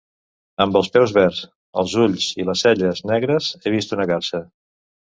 Amb 0.63 0.79
els 0.79 0.89
peus 0.95 1.13
verds, 1.17 1.43
els 1.83 1.95
ulls 2.05 2.31
i 2.41 2.49
les 2.49 2.67
celles 2.67 3.05
negres, 3.13 3.55
he 3.63 3.79
vist 3.79 3.99
una 4.01 4.13
garsa. 4.17 4.47